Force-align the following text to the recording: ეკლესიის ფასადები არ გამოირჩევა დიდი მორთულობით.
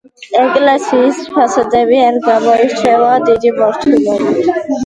ეკლესიის 0.43 1.19
ფასადები 1.35 2.01
არ 2.07 2.19
გამოირჩევა 2.31 3.13
დიდი 3.29 3.55
მორთულობით. 3.63 4.53